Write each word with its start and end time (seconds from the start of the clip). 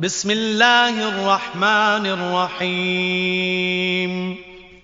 بسم 0.00 0.30
الله 0.30 1.08
الرحمن 1.08 2.06
الرحيم. 2.06 4.12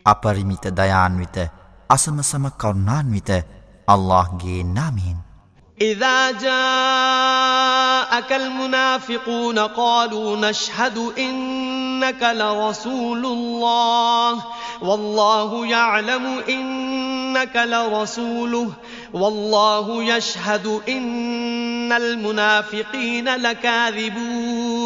أبرميت 0.06 0.66
ديان 0.74 1.18
ويت 1.18 1.50
أسم 1.90 2.22
سم 2.22 2.48
كرنان 2.48 3.12
ويت 3.12 3.30
الله 3.90 4.38
جي 4.42 4.62
نامين 4.62 5.16
إذا 5.80 6.30
جاءك 6.30 8.32
المنافقون 8.32 9.58
قالوا 9.58 10.36
نشهد 10.36 10.98
إنك 11.18 12.22
لرسول 12.22 13.26
الله 13.26 14.44
والله 14.82 15.66
يعلم 15.66 16.42
إنك 16.48 17.56
لرسوله 17.56 18.70
والله 19.12 20.02
يشهد 20.02 20.80
إن 20.88 21.92
المنافقين 21.92 23.36
لكاذبون. 23.36 24.53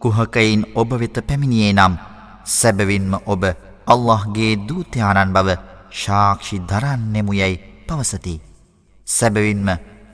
කුහකයින් 0.00 0.60
ඔබ 0.74 0.90
වෙත 1.00 1.16
පැමිණියේ 1.28 1.72
නම් 1.72 1.94
සැබවින්ම 2.48 3.12
ඔබ 3.26 3.42
අල්لهගේ 3.86 4.52
දූතයාණන් 4.68 5.34
බව 5.36 5.48
ශාක්ෂි 5.92 6.56
දරන්නෙමු 6.62 7.32
යැයි 7.32 7.62
පවසති. 7.86 8.34
සැබවින්ම 9.06 9.68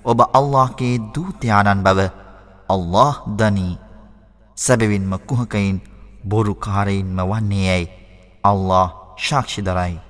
ඔබ 0.05 0.18
අල්لهගේ 0.38 0.94
දූතයාණන් 1.14 1.84
බව 1.86 2.00
අල්له 2.68 3.14
දනී 3.38 3.74
සැබවින්ම 4.58 5.12
කුහකයින් 5.28 5.77
බොරුකාරයින්ම 6.24 7.18
වන්නේ 7.22 7.66
යැයි 7.66 7.92
අල්له 8.44 8.86
ශාක්ෂිදරයි. 9.18 10.00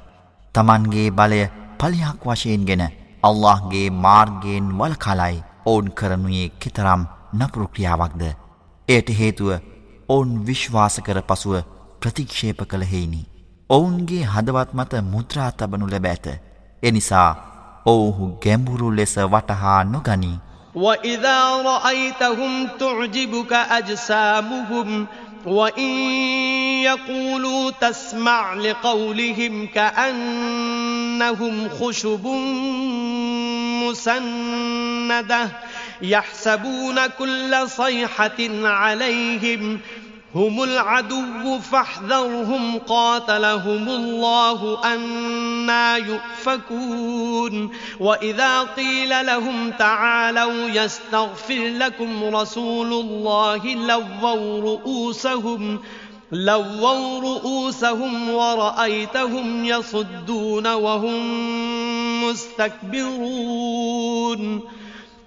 තමන්ගේ 0.54 1.10
බලය 1.10 1.42
පලියක් 1.80 2.22
වශයෙන්ගෙන 2.26 2.84
අල්لهගේ 3.22 3.88
මාර්ගයෙන් 4.04 4.66
වලකලයි 4.78 5.44
ඔවුන් 5.66 5.86
කරනුයේ 5.90 6.54
කෙතරම් 6.60 7.02
නපුරුක්‍රියාවක්ද. 7.38 8.43
එයට 8.87 9.09
හේතුව 9.19 9.59
ඔවුන් 10.09 10.45
විශ්වාස 10.45 10.99
කර 10.99 11.21
පසුව 11.21 11.61
ප්‍රතික්ෂේප 12.01 12.63
කළ 12.63 12.83
හෙයිනි. 12.83 13.25
ඔවුන්ගේ 13.69 14.25
හදවත් 14.25 14.73
මත 14.73 14.93
මුද්‍රා 15.03 15.51
තබනු 15.51 15.87
ලැබ 15.87 16.05
ඇත. 16.05 16.27
එනිසා 16.83 17.35
ඔවුහු 17.85 18.37
ගැඹුරු 18.43 18.95
ලෙස 18.95 19.17
වටහා 19.17 19.85
නොගනී. 19.85 20.39
وإذا 20.75 21.63
رأيتهم 21.63 22.67
تعجبك 22.79 23.53
أجسامهم 23.53 25.07
وإن 25.47 25.89
يقولوا 26.83 27.71
تسمع 27.71 28.53
لقولهم 28.53 29.67
كأنهم 29.67 31.69
خشب 31.69 32.27
مسندة 33.83 35.49
يحسبون 36.10 37.06
كل 37.06 37.68
صيحة 37.68 38.38
عليهم 38.62 39.80
هم 40.34 40.62
العدو 40.62 41.58
فاحذرهم 41.58 42.78
قاتلهم 42.78 43.88
الله 43.88 44.84
أنا 44.84 45.96
يؤفكون 45.96 47.70
وإذا 48.00 48.62
قيل 48.62 49.26
لهم 49.26 49.70
تعالوا 49.70 50.68
يستغفر 50.68 51.68
لكم 51.78 52.24
رسول 52.36 52.92
الله 52.92 53.74
لووا 53.74 54.60
رؤوسهم 54.60 55.80
لووا 56.32 57.20
رؤوسهم 57.20 58.30
ورأيتهم 58.30 59.64
يصدون 59.64 60.66
وهم 60.66 62.24
مستكبرون 62.24 63.54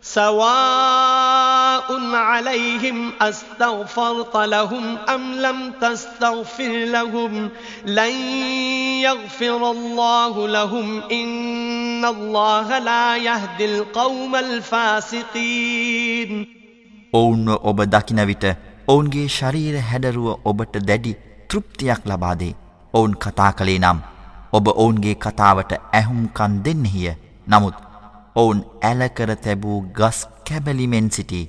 سواء 0.07 1.89
عليهم 2.15 3.13
أستغفرت 3.23 4.37
لهم 4.37 4.99
أم 5.09 5.35
لم 5.35 5.73
تستغفر 5.81 6.73
لهم 6.87 7.51
لن 7.87 8.15
يغفر 9.03 9.71
الله 9.71 10.49
لهم 10.49 11.03
إن 11.13 12.05
الله 12.05 12.79
لا 12.79 13.17
يهدي 13.17 13.65
القوم 13.65 14.37
الفاسقين 14.37 15.43
ඔවුන්ව 17.13 17.49
ඔබ 17.63 17.79
දකින 17.85 18.21
විට 18.27 18.45
ඔවුන්ගේ 18.89 19.27
ශරීර 19.29 19.77
හැඩරුව 19.91 20.29
ඔබට 20.45 20.75
දැඩි 20.89 21.13
තෘප්තියක් 21.51 22.03
ලබාදේ. 22.07 22.53
ඔවුන් 22.95 23.15
කතා 23.25 23.53
කළේ 23.53 23.79
නම් 23.79 23.99
ඔබ 24.53 24.67
ඔවුන්ගේ 24.75 25.15
කතාවට 25.15 25.73
ඇහුම්කන් 25.93 26.53
දෙන්නෙහිය. 26.65 27.11
නමුත් 27.49 27.77
ඔවුන් 28.38 28.60
ඇලකර 28.82 29.32
තැබූ 29.38 29.80
ගස් 29.92 30.20
කැබලිමෙන් 30.48 31.08
සිටි 31.12 31.42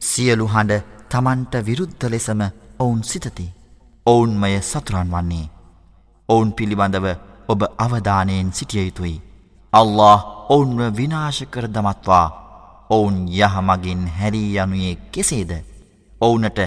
සියලු 0.00 0.46
හඬ 0.46 0.82
තමන්ට 1.10 1.54
විරුද්ධ 1.66 2.06
ලෙසම 2.06 2.40
ඔවුන් 2.78 3.00
සිතති. 3.02 3.46
ඔවුන්මය 4.06 4.50
සතුරන් 4.62 5.10
වන්නේ. 5.10 5.46
ඔවුන් 6.28 6.50
පිළිබඳව 6.52 7.06
ඔබ 7.48 7.60
අවධානයෙන් 7.78 8.50
සිටිය 8.52 8.84
යුතුයි. 8.84 9.22
අල්له 9.72 10.18
ඔවුන්ව 10.48 10.82
විනාශ 10.96 11.42
කර 11.46 11.66
දමත්වා. 11.68 12.26
ඔවුන් 12.90 13.16
යහමගින් 13.30 14.02
හැරී 14.08 14.58
යනුයේ 14.58 14.94
කෙසේද? 15.12 15.52
ඔවුනට 16.20 16.60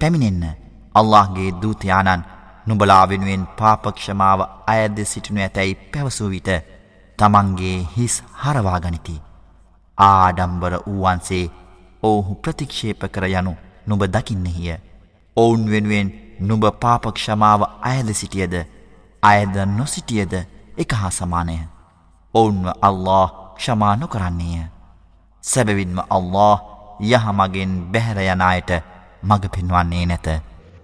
පැමිණෙන්න 0.00 0.56
අල්لهගේ 0.94 1.50
දූතයානන් 1.62 2.26
නුබලා 2.66 3.04
වෙනුවෙන් 3.08 3.46
පාපක්ෂමාව 3.58 4.40
අයද 4.66 4.98
සිටිනු 5.04 5.40
ඇතැයි 5.40 5.80
පැවසූ 5.92 6.30
විට 6.30 6.50
තමන්ගේ 7.20 7.78
හිස් 7.96 8.14
හරවාගනිති. 8.42 9.16
ආඩම්බර 9.98 10.74
වූවන්සේ 10.86 11.44
ඔවුහු 12.02 12.34
ප්‍රතික්ෂේප 12.42 13.02
කර 13.14 13.24
යනු 13.30 13.52
නුබ 13.88 14.02
දකින්නෙහිය. 14.06 14.76
ඔවුන් 15.36 15.62
වෙනුවෙන් 15.72 16.08
නුබ 16.40 16.64
පාපක්ෂමාව 16.82 17.62
අයද 17.82 18.08
සිටියද 18.12 18.54
අයද 19.22 19.54
නොසිටියද 19.78 20.34
එක 20.78 20.92
හා 20.92 21.10
සමානය. 21.10 21.56
ඔවුන්ව 22.34 22.66
අල්له 22.82 23.26
ක්ෂමානු 23.56 24.06
කරන්නේය. 24.06 24.64
සැබවින්ම 25.44 25.98
අල්له 26.10 26.56
යහමගෙන් 27.02 27.72
බැහැරයනායට 27.92 28.70
මඟ 29.22 29.46
පෙන්වන්නේ 29.54 30.06
නැත. 30.06 30.28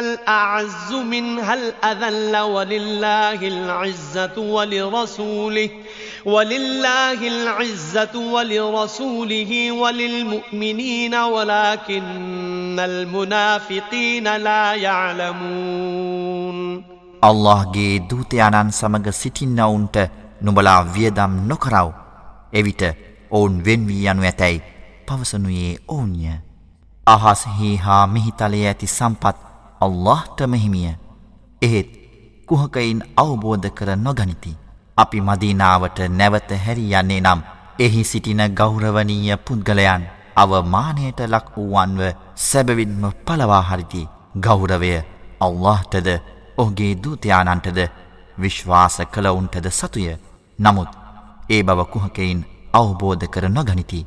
الأعز 0.00 0.92
منها 0.92 1.54
الأذل 1.54 2.36
ولله 2.36 3.48
العزة 3.48 4.36
ولرسوله 4.38 5.70
ولله 6.26 7.28
العزة 7.28 8.14
ولرسوله 8.32 9.72
وللمؤمنين 9.72 11.14
ولكن 11.14 12.80
المنافقين 12.80 14.36
لا 14.36 14.74
يعلمون 14.74 16.58
الله 17.22 17.60
ගේ 17.72 18.00
දූතයාණන් 18.10 18.70
සමග 18.72 19.06
සිටින්නවුන්ට 19.12 19.96
නුඹලා 20.42 20.80
වියදම් 20.94 21.32
නොකරව. 21.46 21.88
එවිට 22.52 22.82
ඔවුන් 23.30 23.64
වෙන් 23.64 23.86
වී 23.88 24.06
යනු 24.06 24.22
ඇතැයි 24.22 24.62
පවසනුයේ 25.06 25.72
ඔවුන්ය. 25.88 26.34
අහස්හි 27.06 27.76
හා 27.76 28.06
මිහිතලයේ 28.06 28.66
ඇති 28.66 28.86
සම්පත් 28.88 29.43
අල්لهටම 29.84 30.54
හිමිය. 30.56 30.92
එහෙත් 31.62 31.90
කුහකයින් 32.48 33.00
අවබෝධ 33.16 33.68
කර 33.70 33.96
නොගනිති. 33.98 34.52
අපි 34.96 35.20
මදීනාවට 35.20 35.98
නැවත 36.10 36.50
හැරි 36.64 36.86
යන්නේ 36.92 37.20
නම් 37.20 37.40
එහි 37.78 38.04
සිටින 38.04 38.42
ගෞරවනීය 38.54 39.36
පුද්ගලයන් 39.38 40.04
අවමානයට 40.36 41.20
ලක් 41.26 41.56
වූවන්ව 41.56 42.02
සැබවින්ම 42.42 43.04
පලවාහරිති 43.24 44.08
ගෞරවය 44.38 44.94
අල්لهටද 45.40 46.08
ඔහුගේ 46.56 46.92
දූතයානන්ටද 46.98 47.80
විශ්වාස 48.38 48.98
කළවුන්ටද 49.12 49.70
සතුය 49.72 50.08
නමුත් 50.58 50.92
ඒ 51.50 51.62
බව 51.62 51.80
කුහකයින් 51.86 52.44
අවබෝධ 52.72 53.26
කර 53.26 53.48
නොගනිති. 53.48 54.06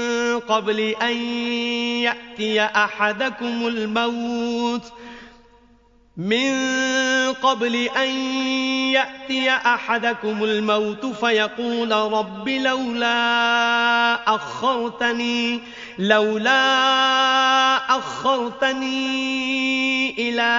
قبل 0.39 0.79
أن 0.79 1.17
يأتي 2.01 2.61
أحدكم 2.61 3.67
الموت 3.67 4.85
ۖ. 4.85 4.91
من 6.17 6.53
قبل 7.33 7.75
أن 7.75 8.09
يأتي 8.91 9.49
أحدكم 9.49 10.43
الموت 10.43 11.05
فيقول 11.05 11.91
رب 11.91 12.49
لولا 12.49 14.35
أخرتني 14.35 15.61
لولا 15.99 16.57
أخرتني 17.97 19.01
إلى 20.29 20.51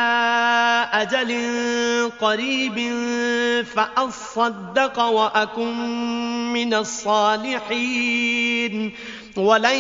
أجل 0.93 1.33
قريب 2.21 2.79
فأصدق 3.65 4.99
وأكن 4.99 5.77
من 6.53 6.75
الصالحين. 6.75 8.33
ولن 9.39 9.79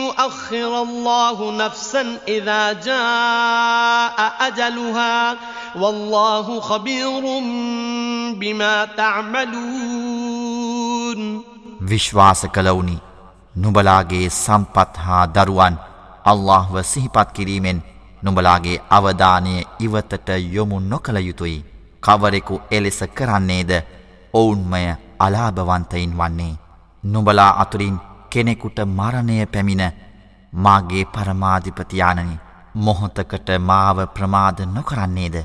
يؤخر 0.00 0.82
الله 0.82 1.38
نفسا 1.52 2.18
إذا 2.28 2.72
جاء 2.72 4.16
أجلها 4.48 5.36
والله 5.76 6.60
خبير 6.60 7.22
بما 8.34 8.86
تعملون. 8.96 9.50
විශ්වාස 11.82 12.46
කළවුනි. 12.46 12.98
නුඹලාගේ 13.56 14.28
සම්පත් 14.28 14.98
හා 14.98 15.26
දරුවන් 15.26 15.76
අල්لهව 16.24 16.80
සිහිපත් 16.80 17.28
කිරීමෙන් 17.34 17.82
නුඹලාගේ 18.24 18.80
අවධානය 18.90 19.62
ඉවතට 19.80 20.30
යොමු 20.30 20.78
නොකළ 20.80 21.18
යුතුයි. 21.18 21.64
කවරෙකු 22.02 22.60
එලෙස 22.72 23.02
කරන්නේද? 23.16 23.82
ඔවුන්මය 24.34 24.94
අලාභවන්තයින් 25.20 26.16
වන්නේ. 26.16 26.54
නුඹලා 27.04 27.48
අතුරින් 27.48 27.98
කෙනෙකුට 28.32 28.78
මරණය 28.88 29.46
පැමිණ 29.46 29.84
මාගේ 30.52 31.04
පරමාධිපතියානනි 31.06 32.40
මොහොතකට 32.76 33.48
මාව 33.60 33.98
ප්‍රමාද 34.08 34.58
නොකරන්නේද. 34.68 35.36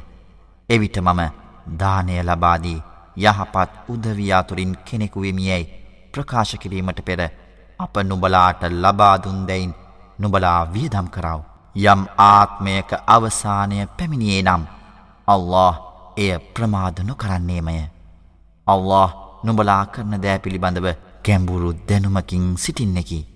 එවිට 0.70 0.98
මම 0.98 1.22
දානය 1.80 2.22
ලබාදී 2.22 2.84
යහපත් 3.18 3.72
උදවයාතුරින් 3.90 4.78
කෙනෙකු 4.86 5.22
වෙමියයි 5.22 5.64
ප්‍රකාශ 6.14 6.54
කිරීමට 6.58 7.00
පෙර 7.06 7.22
අප 7.80 7.96
නුබලාට 8.04 8.62
ලබාදුන්දැයින් 8.74 9.76
නුබලා 10.20 10.62
වියදම් 10.68 11.08
කරාව. 11.08 11.42
යම් 11.76 12.02
ආත්මයක 12.20 12.90
අවසානය 13.08 13.78
පැමිණියේ 13.88 14.44
නම්. 14.44 14.64
අල්له 15.28 15.76
එය 16.18 16.32
ප්‍රමාධනු 16.54 17.14
කරන්නේමය. 17.16 17.78
අල්له 18.68 19.10
නුබලා 19.44 19.84
කරන 19.86 20.22
දෑ 20.24 20.40
පිළිබඳව 20.40 20.88
ගැඹුරු 21.26 21.74
දැනුමකින් 21.88 22.54
සිටින්නෙකි. 22.58 23.35